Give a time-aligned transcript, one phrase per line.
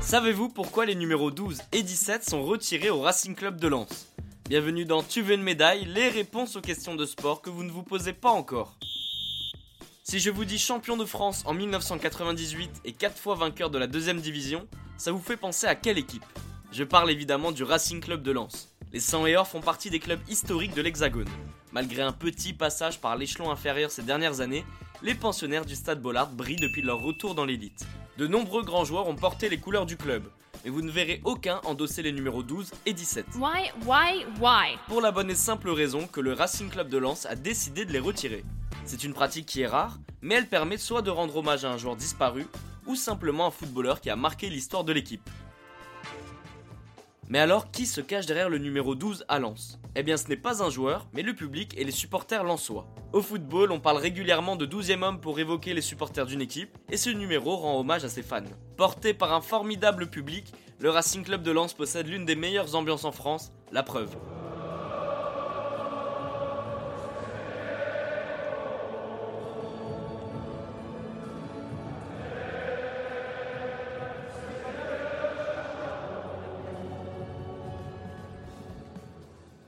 [0.00, 4.08] Savez-vous pourquoi les numéros 12 et 17 sont retirés au Racing Club de Lens?
[4.48, 7.70] Bienvenue dans Tu veux une médaille, les réponses aux questions de sport que vous ne
[7.70, 8.78] vous posez pas encore.
[10.04, 13.86] Si je vous dis champion de France en 1998 et 4 fois vainqueur de la
[13.86, 14.66] deuxième division,
[14.96, 16.24] ça vous fait penser à quelle équipe?
[16.72, 18.74] Je parle évidemment du Racing Club de Lens.
[18.94, 21.28] Les 100 et or font partie des clubs historiques de l'Hexagone.
[21.72, 24.64] Malgré un petit passage par l'échelon inférieur ces dernières années,
[25.02, 27.86] les pensionnaires du Stade Bollard brillent depuis leur retour dans l'élite.
[28.16, 30.24] De nombreux grands joueurs ont porté les couleurs du club,
[30.64, 33.26] mais vous ne verrez aucun endosser les numéros 12 et 17.
[33.36, 34.78] Why, why, why?
[34.88, 37.92] Pour la bonne et simple raison que le Racing Club de Lens a décidé de
[37.92, 38.44] les retirer.
[38.84, 41.76] C'est une pratique qui est rare, mais elle permet soit de rendre hommage à un
[41.76, 42.46] joueur disparu,
[42.86, 45.28] ou simplement un footballeur qui a marqué l'histoire de l'équipe.
[47.30, 49.78] Mais alors, qui se cache derrière le numéro 12 à Lens?
[49.94, 52.86] Eh bien, ce n'est pas un joueur, mais le public et les supporters lensois.
[53.12, 56.96] Au football, on parle régulièrement de 12e homme pour évoquer les supporters d'une équipe, et
[56.96, 58.40] ce numéro rend hommage à ses fans.
[58.78, 63.04] Porté par un formidable public, le Racing Club de Lens possède l'une des meilleures ambiances
[63.04, 64.16] en France, la preuve.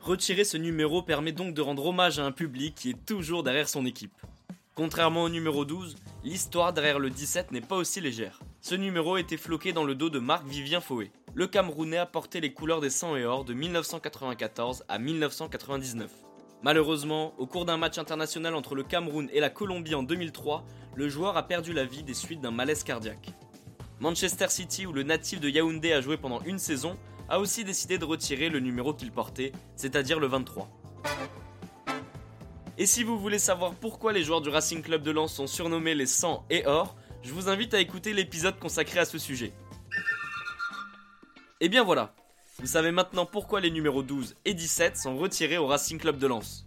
[0.00, 3.68] Retirer ce numéro permet donc de rendre hommage à un public qui est toujours derrière
[3.68, 4.18] son équipe.
[4.74, 8.40] Contrairement au numéro 12, l'histoire derrière le 17 n'est pas aussi légère.
[8.62, 11.10] Ce numéro était floqué dans le dos de Marc-Vivien Fouet.
[11.34, 16.10] Le Camerounais a porté les couleurs des 100 et or de 1994 à 1999.
[16.62, 20.64] Malheureusement, au cours d'un match international entre le Cameroun et la Colombie en 2003,
[20.94, 23.34] le joueur a perdu la vie des suites d'un malaise cardiaque.
[24.00, 26.96] Manchester City, où le natif de Yaoundé a joué pendant une saison,
[27.30, 30.68] a aussi décidé de retirer le numéro qu'il portait, c'est-à-dire le 23.
[32.76, 35.94] Et si vous voulez savoir pourquoi les joueurs du Racing Club de Lens sont surnommés
[35.94, 39.52] les 100 et or, je vous invite à écouter l'épisode consacré à ce sujet.
[41.60, 42.14] Et bien voilà,
[42.58, 46.26] vous savez maintenant pourquoi les numéros 12 et 17 sont retirés au Racing Club de
[46.26, 46.66] Lens.